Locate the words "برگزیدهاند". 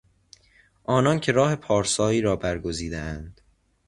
2.35-3.41